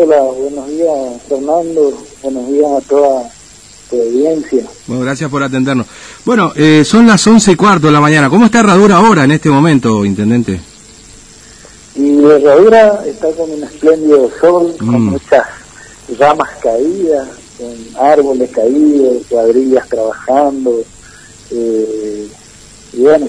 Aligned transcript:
Hola, 0.00 0.20
buenos 0.22 0.68
días 0.68 1.22
Fernando, 1.28 1.92
buenos 2.22 2.46
días 2.48 2.70
a 2.70 2.80
toda 2.88 3.28
tu 3.90 3.96
audiencia. 4.00 4.62
Bueno, 4.86 5.02
gracias 5.02 5.28
por 5.28 5.42
atendernos. 5.42 5.88
Bueno, 6.24 6.52
eh, 6.54 6.84
son 6.84 7.04
las 7.08 7.26
once 7.26 7.50
y 7.50 7.56
cuarto 7.56 7.88
de 7.88 7.92
la 7.94 8.00
mañana. 8.00 8.30
¿Cómo 8.30 8.44
está 8.46 8.60
Herradura 8.60 8.98
ahora 8.98 9.24
en 9.24 9.32
este 9.32 9.48
momento, 9.50 10.04
Intendente? 10.04 10.60
Y 11.96 12.22
Herradura 12.24 13.02
está 13.06 13.28
con 13.32 13.50
un 13.50 13.64
espléndido 13.64 14.30
sol, 14.40 14.72
con 14.78 14.88
Mm. 14.88 15.10
muchas 15.10 15.44
ramas 16.16 16.48
caídas, 16.62 17.26
con 17.58 18.00
árboles 18.00 18.50
caídos, 18.50 19.16
cuadrillas 19.28 19.88
trabajando. 19.88 20.80
eh, 21.50 22.28
y 22.92 23.00
bueno, 23.00 23.26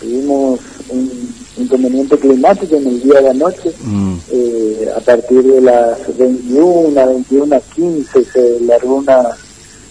tuvimos 0.00 0.60
un 0.88 1.34
inconveniente 1.56 2.16
climático 2.18 2.76
en 2.76 2.86
el 2.86 3.02
día 3.02 3.20
de 3.20 3.30
anoche. 3.30 3.72
Mm, 3.82 4.14
Eh, 4.32 4.88
a 4.96 5.00
partir 5.00 5.42
de 5.42 5.60
las 5.60 5.98
21, 6.18 7.06
21 7.06 7.54
a 7.56 7.60
15 7.60 8.24
se 8.24 8.60
largó 8.60 8.96
una 8.96 9.36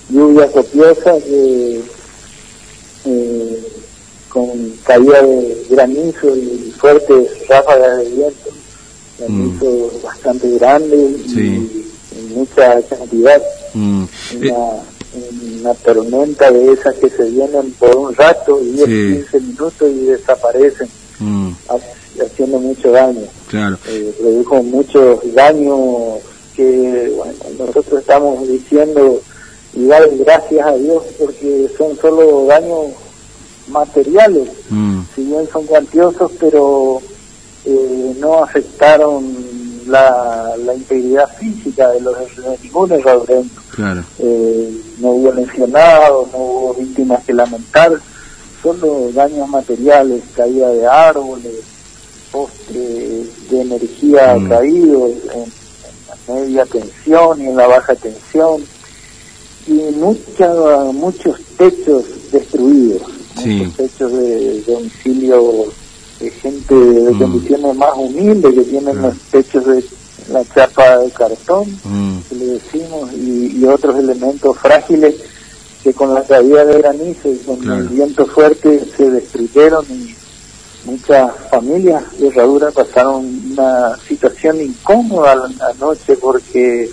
lluvia 0.09 0.47
copiosa 0.51 1.13
que, 1.19 1.81
eh, 3.05 3.63
con 4.29 4.47
caída 4.83 5.21
de 5.21 5.65
granizo 5.69 6.35
y 6.35 6.73
fuertes 6.77 7.47
ráfagas 7.47 7.97
de 7.99 8.09
viento. 8.09 8.49
Granizo 9.19 9.91
bastante 10.03 10.49
grande 10.57 10.97
y 10.97 11.31
en 12.17 12.33
mucha 12.35 12.81
cantidad. 12.83 13.41
mm. 13.73 14.03
Eh, 14.41 14.53
Una, 15.59 15.73
tormenta 15.75 16.49
de 16.51 16.71
esas 16.73 16.95
que 16.95 17.09
se 17.09 17.23
vienen 17.29 17.71
por 17.79 17.95
un 17.95 18.15
rato, 18.15 18.57
10, 18.57 18.85
Sí. 18.85 19.13
15 19.31 19.39
minutos 19.41 19.89
y 19.91 19.99
desaparecen, 20.05 20.87
mm, 21.19 21.49
ha- 21.69 22.23
haciendo 22.25 22.59
mucho 22.59 22.91
daño 22.91 23.21
claro. 23.47 23.77
eh, 23.87 24.13
produjo 24.19 24.63
muchos 24.63 25.19
daños 25.33 26.19
que 26.55 27.11
bueno, 27.15 27.33
nosotros 27.59 28.01
estamos 28.01 28.47
diciendo 28.47 29.21
y 29.75 29.85
dar 29.85 30.07
gracias 30.17 30.65
a 30.67 30.73
Dios 30.75 31.03
porque 31.19 31.67
son 31.77 31.95
solo 31.97 32.45
daños 32.47 32.87
materiales, 33.67 34.49
Mm, 34.69 35.01
si 35.15 35.23
bien 35.23 35.47
son 35.51 35.65
cuantiosos, 35.65 36.31
pero 36.39 37.01
eh, 37.65 38.13
no 38.19 38.43
afectaron 38.43 39.42
la, 39.87 40.53
la 40.65 40.73
integridad 40.73 41.29
física 41.37 41.89
de, 41.91 42.01
los, 42.01 42.15
de 42.35 42.57
ningún 42.63 42.89
claro. 42.89 44.03
Eh, 44.19 44.81
no 44.99 45.09
hubo 45.09 45.31
lesionados, 45.33 46.31
no 46.31 46.37
hubo 46.37 46.73
víctimas 46.75 47.23
que 47.25 47.33
lamentar, 47.33 47.91
solo 48.61 49.09
daños 49.13 49.47
materiales, 49.49 50.21
caída 50.35 50.69
de 50.69 50.87
árboles, 50.87 51.53
postes 52.31 53.49
de 53.49 53.61
energía 53.61 54.35
Mm. 54.35 54.49
caídos 54.49 55.11
en, 55.33 55.41
en 55.41 55.47
la 56.07 56.33
media 56.33 56.65
tensión 56.65 57.41
y 57.41 57.47
en 57.47 57.55
la 57.55 57.67
baja 57.67 57.95
tensión, 57.95 58.63
y 59.67 59.73
mucha, 59.97 60.51
muchos 60.93 61.39
techos 61.57 62.03
destruidos, 62.31 63.01
Sí. 63.41 63.49
muchos 63.49 63.73
techos 63.75 64.11
de 64.11 64.61
domicilio 64.61 65.65
de 66.19 66.29
gente 66.31 66.75
de 66.75 67.11
Mm. 67.11 67.19
condiciones 67.19 67.75
más 67.75 67.91
humildes 67.95 68.53
que 68.53 68.61
tienen 68.63 68.93
Claro. 68.95 69.07
los 69.09 69.17
techos 69.31 69.65
de 69.65 69.83
la 70.31 70.43
chapa 70.53 70.97
de 70.99 71.11
cartón 71.11 71.79
Mm, 71.83 72.17
que 72.29 72.35
le 72.35 72.45
decimos, 72.45 73.11
y, 73.13 73.57
y 73.59 73.65
otros 73.65 73.97
elementos 73.97 74.57
frágiles 74.57 75.15
que 75.83 75.93
con 75.93 76.13
la 76.13 76.23
caída 76.23 76.63
de 76.65 76.77
granizo 76.77 77.29
y 77.29 77.37
con 77.39 77.57
Claro. 77.57 77.81
el 77.81 77.87
viento 77.89 78.25
fuerte 78.27 78.81
se 78.95 79.09
destruyeron 79.09 79.85
y 79.89 80.15
muchas 80.85 81.31
familias 81.51 82.03
de 82.17 82.27
Herradura 82.27 82.71
pasaron 82.71 83.25
una 83.51 83.97
situación 84.07 84.61
incómoda 84.61 85.35
la- 85.35 85.67
anoche 85.69 86.15
porque 86.17 86.89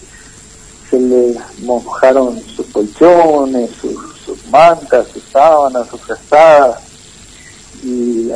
se 0.91 0.99
les 0.99 1.37
mojaron 1.63 2.41
sus 2.57 2.67
colchones, 2.67 3.71
sus, 3.81 3.95
sus 4.25 4.45
mantas, 4.51 5.07
sus 5.13 5.23
sábanas, 5.33 5.87
sus 5.89 6.01
frazadas 6.01 6.81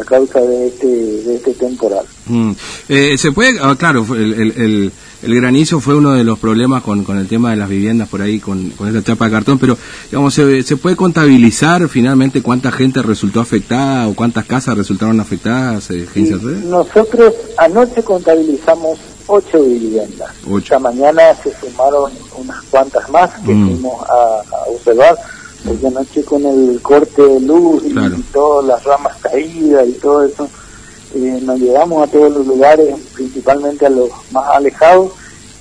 a 0.00 0.04
causa 0.04 0.40
de 0.40 0.66
este, 0.68 0.86
de 0.86 1.36
este 1.36 1.52
temporal. 1.54 2.04
mm. 2.26 2.52
Eh, 2.88 3.16
se 3.18 3.32
puede, 3.32 3.58
ah, 3.60 3.74
claro, 3.78 4.06
el, 4.14 4.32
el, 4.34 4.52
el- 4.56 4.92
el 5.22 5.34
granizo 5.36 5.80
fue 5.80 5.94
uno 5.94 6.12
de 6.12 6.22
los 6.22 6.38
problemas 6.38 6.82
con, 6.82 7.02
con 7.02 7.16
el 7.16 7.26
tema 7.26 7.50
de 7.50 7.56
las 7.56 7.66
viviendas 7.70 8.10
por 8.10 8.20
ahí, 8.20 8.40
con, 8.40 8.68
con 8.72 8.88
esta 8.88 9.02
chapa 9.02 9.24
de 9.24 9.30
cartón, 9.30 9.58
pero 9.58 9.78
digamos, 10.10 10.34
se, 10.34 10.62
se 10.62 10.76
puede 10.76 10.96
contabilizar 10.96 11.88
finalmente 11.88 12.42
cuánta 12.42 12.70
gente 12.70 13.00
resultó 13.00 13.40
afectada 13.40 14.06
o 14.06 14.12
cuántas 14.14 14.44
casas 14.44 14.76
resultaron 14.76 15.18
afectadas, 15.20 15.90
eh, 15.90 16.06
Y 16.14 16.20
nosotros 16.68 17.32
anoche 17.56 18.02
contabilizamos 18.02 18.98
ocho 19.26 19.62
viviendas. 19.62 20.30
Ocho. 20.46 20.58
Esta 20.74 20.78
mañana 20.78 21.22
se 21.42 21.50
sumaron 21.58 22.12
unas 22.36 22.62
cuantas 22.64 23.08
más 23.08 23.30
que 23.46 23.54
Mm. 23.54 23.66
fuimos 23.70 24.02
a, 24.02 24.14
a 24.14 24.70
observar, 24.70 25.16
porque 25.64 25.86
anoche 25.86 26.24
con 26.24 26.44
el 26.44 26.80
corte 26.82 27.22
de 27.22 27.40
luz 27.40 27.82
y, 27.84 27.94
todas 28.32 28.66
las 28.66 28.84
ramas 28.84 29.16
caídas 29.20 29.88
y 29.88 29.92
todo 29.92 30.24
eso, 30.24 30.48
eh, 31.14 31.40
nos 31.42 31.58
llevamos 31.58 32.06
a 32.06 32.10
todos 32.10 32.32
los 32.32 32.46
lugares, 32.46 32.94
principalmente 33.14 33.86
a 33.86 33.90
los 33.90 34.10
más 34.30 34.48
alejados, 34.48 35.12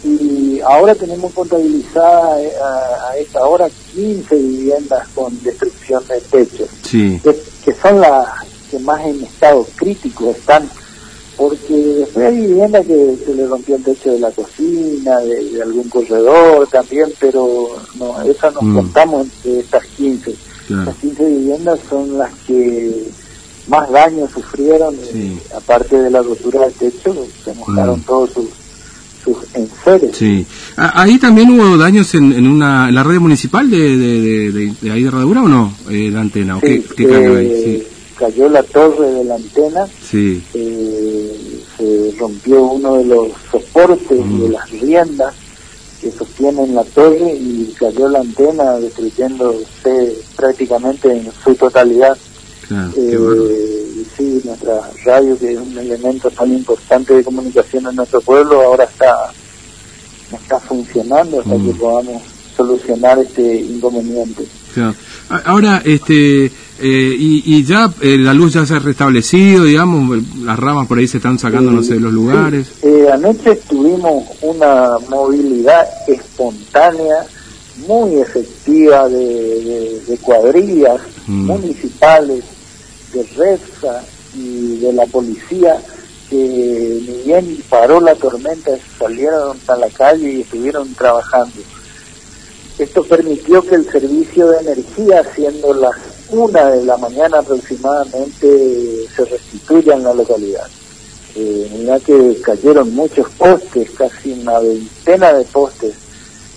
y 0.04 0.60
ahora 0.62 0.94
tenemos 0.96 1.32
contabilizada 1.34 2.42
eh, 2.42 2.52
a, 2.62 3.12
a 3.12 3.18
esta 3.18 3.46
hora 3.46 3.70
15 3.94 4.36
viviendas 4.36 5.08
con 5.16 5.42
destrucción 5.44 6.04
de 6.08 6.48
Sí, 6.84 7.22
que, 7.24 7.42
que 7.64 7.74
son 7.74 8.02
las 8.02 8.28
que 8.70 8.80
más 8.80 9.06
en 9.06 9.24
estado 9.24 9.66
crítico 9.76 10.32
están, 10.32 10.70
porque 11.38 11.74
después 11.76 12.26
hay 12.28 12.42
viviendas 12.48 12.86
que 12.86 13.16
se 13.26 13.34
le 13.36 13.48
rompió 13.48 13.76
el 13.76 13.84
techo 13.84 14.12
de 14.12 14.20
la 14.20 14.32
cocina, 14.32 15.18
de, 15.20 15.44
de 15.52 15.62
algún 15.62 15.90
corredor 15.90 16.68
también, 16.68 17.10
pero 17.20 17.68
no, 18.00 18.22
eso 18.22 18.52
nos 18.52 18.64
Mm. 18.64 18.76
contamos 18.76 19.28
entre 19.28 19.60
estas 19.60 19.86
15. 19.98 20.36
claro. 20.68 20.82
Estas 20.84 20.96
15 20.98 21.26
viviendas 21.26 21.80
son 21.90 22.18
las 22.18 22.32
que 22.48 23.04
más 23.68 23.90
daño 23.92 24.28
sufrieron, 24.34 24.96
Sí. 24.96 25.10
eh, 25.16 25.38
aparte 25.56 25.98
de 25.98 26.10
la 26.12 26.22
rotura 26.22 26.62
del 26.62 26.74
techo, 26.74 27.16
se 27.44 27.54
mojaron 27.56 28.00
Mm. 28.00 28.04
todos 28.04 28.30
sus, 28.32 28.46
sus 29.24 29.38
enseres. 29.56 30.16
Sí. 30.18 30.46
Ah, 30.78 31.02
Ahí 31.04 31.18
también 31.18 31.50
hubo 31.52 31.78
daños 31.78 32.14
en, 32.14 32.34
en 32.34 32.46
una 32.48 32.90
en 32.90 32.96
la 32.96 33.04
red 33.04 33.20
municipal 33.20 33.70
de, 33.72 33.98
de, 33.98 34.22
de, 34.22 34.52
de- 34.52 34.74
de 34.82 34.92
ahí 34.92 35.02
de 35.04 35.08
Herradura 35.08 35.44
o 35.44 35.48
no? 35.48 35.74
Eh, 35.90 36.10
la 36.12 36.22
antena, 36.22 36.58
¿o 36.58 36.60
qué, 36.60 36.82
Sí, 36.82 36.86
qué 36.98 37.08
cayó 37.08 37.38
ahí? 37.38 37.48
eh, 37.48 37.62
Sí. 37.88 37.88
cayó 38.18 38.50
la 38.50 38.64
torre 38.64 39.08
de 39.12 39.24
la 39.24 39.36
antena 39.36 39.86
Sí. 40.10 40.44
eh, 40.54 41.13
se 41.84 42.16
rompió 42.18 42.64
uno 42.64 42.96
de 42.98 43.06
los 43.06 43.28
soportes 43.52 44.26
Mm. 44.26 44.42
de 44.44 44.50
las 44.50 44.70
riendas 44.72 45.34
que 46.02 46.12
sostienen 46.12 46.76
la 46.76 46.84
torre 46.84 47.34
y 47.34 47.74
cayó 47.80 48.08
la 48.10 48.20
antena 48.20 48.74
destruyéndose 48.80 50.18
prácticamente 50.36 51.12
en 51.12 51.30
su 51.44 51.56
totalidad. 51.56 52.18
Claro, 52.68 52.92
Eh, 52.98 54.06
sí, 54.18 54.42
nuestra 54.44 54.82
radio, 55.06 55.38
que 55.38 55.54
es 55.54 55.60
un 55.60 55.78
elemento 55.78 56.30
tan 56.32 56.52
importante 56.54 57.14
de 57.14 57.24
comunicación 57.24 57.88
en 57.88 57.96
nuestro 57.96 58.22
pueblo, 58.22 58.62
ahora 58.62 58.86
está, 58.86 59.16
no 60.32 60.38
está 60.38 60.60
funcionando 60.60 61.40
hasta 61.40 61.56
Mm. 61.56 61.66
que 61.68 61.74
podamos 61.80 62.22
solucionar 62.56 63.20
este 63.20 63.56
inconveniente. 63.62 64.44
Claro. 64.74 64.96
Ahora, 65.46 65.82
este, 65.86 66.52
eh, 66.84 67.16
y, 67.18 67.56
y 67.56 67.64
ya 67.64 67.92
eh, 68.02 68.18
la 68.20 68.34
luz 68.34 68.54
ya 68.54 68.66
se 68.66 68.74
ha 68.76 68.80
restablecido, 68.80 69.64
digamos, 69.64 70.20
las 70.44 70.60
ramas 70.60 70.88
por 70.88 70.98
ahí 71.00 71.08
se 71.08 71.18
están 71.18 71.40
sacando, 71.40 71.72
no 71.72 71.82
sé, 71.82 71.94
de 71.96 72.00
los 72.02 72.14
lugares. 72.14 72.68
eh, 72.82 73.08
anoche 73.12 73.56
tuvimos 73.70 74.26
una 74.42 74.98
movilidad 75.10 75.88
espontánea 76.08 77.16
muy 77.88 78.20
efectiva 78.20 79.08
de, 79.10 79.18
de- 79.18 80.02
de 80.08 80.18
cuadrillas 80.18 81.00
Mm. 81.26 81.46
municipales, 81.48 82.44
de 83.14 83.24
REPSA 83.24 84.04
y 84.36 84.78
de 84.80 84.92
la 84.92 85.06
policía 85.06 85.78
que 86.30 86.36
ni 87.08 87.24
bien 87.26 87.58
paró 87.70 88.02
la 88.02 88.14
tormenta 88.16 88.72
salieron 89.00 89.58
a 89.68 89.76
la 89.78 89.88
calle 89.90 90.34
y 90.34 90.42
estuvieron 90.42 90.94
trabajando. 90.96 91.56
Esto 92.78 93.04
permitió 93.04 93.62
que 93.62 93.76
el 93.76 93.90
servicio 93.90 94.48
de 94.50 94.58
energía, 94.62 95.24
siendo 95.36 95.74
las 95.76 95.94
una 96.30 96.70
de 96.72 96.84
la 96.86 96.98
mañana 96.98 97.40
aproximadamente, 97.40 99.06
se 99.16 99.26
restituya 99.26 99.96
en 99.96 100.04
la 100.04 100.14
localidad. 100.14 100.66
Eh, 101.36 101.72
mira 101.80 102.00
que 102.00 102.38
cayeron 102.44 102.94
muchos 102.94 103.28
postes, 103.32 103.90
casi 103.92 104.34
una 104.34 104.60
veintena 104.60 105.34
de 105.34 105.44
postes 105.46 105.94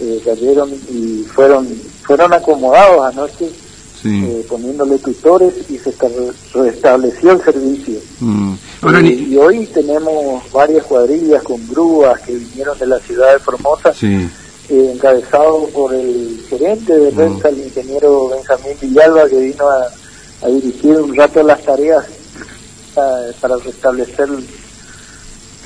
eh, 0.01 0.21
cayeron 0.25 0.71
y 0.91 1.23
fueron 1.35 1.67
fueron 2.03 2.33
acomodados 2.33 3.07
anoche 3.15 3.49
Sí. 4.03 4.23
eh, 4.25 4.45
poniéndole 4.47 4.99
tutores 4.99 5.55
y 5.71 5.79
se 5.79 5.89
esta- 5.91 6.07
restableció 6.53 7.33
el 7.33 7.41
servicio. 7.43 7.95
Mm. 8.21 8.55
Ahora, 8.83 9.01
y 9.01 9.37
hoy 9.39 9.67
tenemos 9.69 10.43
varias 10.53 10.85
cuadrillas 10.85 11.43
con 11.43 11.67
grúas 11.67 12.21
que 12.21 12.35
vinieron 12.37 12.79
de 12.79 12.87
la 12.87 12.99
ciudad 13.01 13.33
de 13.33 13.39
Formosa 13.39 13.95
sí. 13.95 14.29
Eh, 14.69 14.93
encabezado 14.95 15.67
por 15.75 15.95
el 15.95 16.41
gerente 16.49 16.93
de 16.97 17.13
Mm. 17.13 17.17
Rensa, 17.19 17.49
el 17.51 17.59
ingeniero 17.65 18.29
Benjamín 18.31 18.77
Villalba, 18.81 19.29
que 19.29 19.39
vino 19.39 19.65
a, 19.71 20.47
a 20.47 20.49
dirigir 20.49 20.97
un 20.97 21.15
rato 21.17 21.43
las 21.43 21.63
tareas 21.63 22.05
para 23.41 23.57
restablecer 23.59 24.29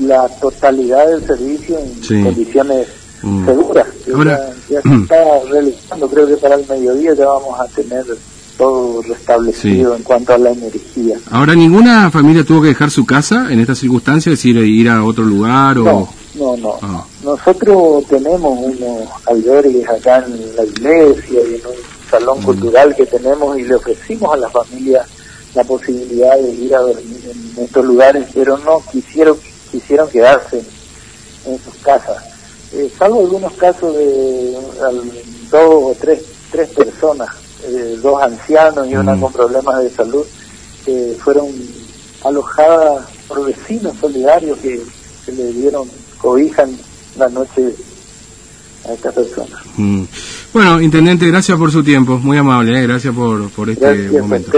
la 0.01 0.29
totalidad 0.41 1.07
del 1.09 1.25
servicio 1.27 1.79
en 1.79 2.03
Sí. 2.03 2.23
condiciones 2.23 2.89
Mm. 3.23 3.45
seguras. 3.47 3.87
Ahora- 4.15 4.51
ya, 4.69 4.77
ya 4.77 4.83
se 4.83 4.95
está 5.03 5.17
realizando, 5.51 6.09
creo 6.09 6.27
que 6.27 6.37
para 6.39 6.55
el 6.55 6.67
mediodía 6.67 7.15
ya 7.15 7.27
vamos 7.27 7.61
a 7.61 7.67
tener 7.67 8.05
todo 8.57 9.03
restablecido 9.03 9.95
en 9.97 10.03
cuanto 10.03 10.35
a 10.35 10.39
la 10.39 10.51
energía. 10.51 11.19
Ahora, 11.31 11.55
¿ninguna 11.55 12.11
familia 12.11 12.45
tuvo 12.45 12.63
que 12.63 12.69
dejar 12.69 12.91
su 12.91 13.05
casa 13.07 13.47
en 13.51 13.61
estas 13.61 13.79
circunstancias? 13.79 14.33
Es 14.35 14.39
decir, 14.39 14.57
ir 14.59 14.89
a 14.89 15.05
otro 15.05 15.25
lugar 15.25 15.79
o... 15.79 15.85
No, 15.85 16.09
no, 16.41 16.57
no. 16.57 16.79
Ah. 16.83 17.05
Nosotros 17.23 18.05
tenemos 18.09 18.59
unos 18.59 19.09
albergues 19.27 19.89
acá 19.89 20.25
en 20.27 20.57
la 20.57 20.65
iglesia 20.65 21.41
y 21.49 21.55
en 21.57 21.67
un 21.67 21.75
salón 22.11 22.41
Mm. 22.41 22.45
cultural 22.45 22.97
que 22.97 23.07
tenemos 23.07 23.59
y 23.59 23.63
le 23.65 23.75
ofrecimos 23.77 24.33
a 24.35 24.37
la 24.39 24.49
familia 24.51 25.07
la 25.55 25.65
posibilidad 25.65 26.37
de 26.39 26.51
ir 26.51 26.75
a 26.75 26.81
dormir 26.81 27.33
en 27.57 27.65
estos 27.65 27.85
lugares, 27.85 28.27
pero 28.35 28.57
no 28.59 28.83
quisieron 28.91 29.37
quisieron 29.71 30.09
quedarse 30.09 30.63
en, 31.47 31.59
sus 31.63 31.75
casas. 31.83 32.17
Eh, 32.73 32.91
salvo 32.99 33.21
algunos 33.21 33.53
casos 33.53 33.95
de 33.97 34.57
al- 34.85 35.13
dos 35.51 35.63
o 35.63 35.97
tres, 36.01 36.23
tres 36.51 36.69
personas, 36.71 37.29
eh, 37.65 37.97
dos 38.03 38.21
ancianos 38.21 38.89
y 38.89 38.97
una 38.97 39.15
Mm. 39.15 39.21
con 39.21 39.33
problemas 39.33 39.81
de 39.83 39.91
salud, 39.91 40.25
que 40.85 41.17
fueron 41.23 41.47
alojadas 42.25 43.07
por 43.29 43.45
vecinos 43.45 43.95
solidarios 44.01 44.59
que, 44.59 44.81
que 45.25 45.33
le 45.33 45.53
dieron 45.53 45.89
cobija 46.21 46.63
en 46.63 46.77
la 47.19 47.29
noche 47.29 47.75
a 48.89 48.93
esta 48.93 49.11
persona. 49.13 49.57
Mm. 49.77 50.03
Bueno, 50.53 50.81
Intendente, 50.81 51.27
gracias 51.29 51.57
por 51.59 51.71
su 51.71 51.83
tiempo, 51.83 52.19
muy 52.19 52.37
amable, 52.37 52.79
¿eh? 52.79 52.83
gracias 52.87 53.15
por, 53.15 53.49
por 53.51 53.71
este 53.71 53.85
Gracias 53.85 54.23
momento. 54.23 54.53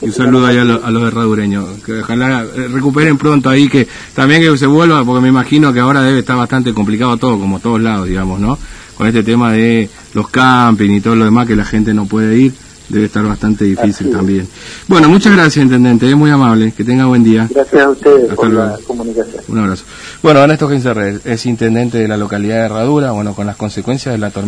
Y 0.00 0.06
un 0.06 0.12
saludo 0.12 0.46
ahí 0.46 0.58
a, 0.58 0.64
lo- 0.64 0.84
a 0.84 0.90
los 0.90 1.04
herradureños, 1.04 1.64
que 1.84 2.00
ojalá 2.00 2.44
recuperen 2.72 3.16
pronto 3.16 3.48
ahí, 3.48 3.68
que 3.68 3.86
también 4.14 4.42
que 4.42 4.58
se 4.58 4.66
vuelva, 4.66 5.04
porque 5.04 5.22
me 5.22 5.28
imagino 5.28 5.72
que 5.72 5.78
ahora 5.78 6.02
debe 6.02 6.18
estar 6.20 6.36
bastante 6.36 6.74
complicado 6.74 7.16
todo, 7.18 7.38
como 7.38 7.60
todos 7.60 7.80
lados, 7.80 8.08
digamos, 8.08 8.40
¿no? 8.40 8.58
Con 8.96 9.06
este 9.06 9.22
tema 9.22 9.52
de 9.52 9.88
los 10.14 10.28
camping 10.28 10.90
y 10.90 11.00
todo 11.00 11.14
lo 11.14 11.24
demás 11.24 11.46
que 11.46 11.54
la 11.54 11.64
gente 11.64 11.94
no 11.94 12.06
puede 12.06 12.36
ir, 12.36 12.52
debe 12.92 13.06
estar 13.06 13.24
bastante 13.24 13.64
difícil 13.64 13.90
Así 13.90 14.04
es. 14.08 14.12
también. 14.12 14.48
Bueno, 14.86 15.08
muchas 15.08 15.32
gracias, 15.34 15.62
Intendente, 15.64 16.08
es 16.08 16.14
muy 16.16 16.30
amable, 16.30 16.72
que 16.76 16.84
tenga 16.84 17.06
buen 17.06 17.24
día. 17.24 17.48
Gracias 17.52 17.82
a 17.82 17.88
ustedes 17.88 18.22
Hasta 18.24 18.34
por 18.36 18.50
luego. 18.50 18.66
la 18.70 18.78
comunicación. 18.86 19.42
Un 19.48 19.58
abrazo. 19.58 19.84
Bueno, 20.22 20.40
Ernesto 20.40 20.68
Gencerre 20.68 21.18
es 21.24 21.46
intendente 21.46 21.98
de 21.98 22.06
la 22.08 22.16
localidad 22.16 22.56
de 22.60 22.64
Herradura, 22.66 23.12
bueno, 23.12 23.34
con 23.34 23.46
las 23.46 23.56
consecuencias 23.56 24.12
de 24.14 24.18
la 24.18 24.30
tormenta. 24.30 24.42